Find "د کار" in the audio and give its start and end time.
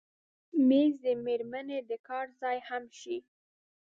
1.89-2.25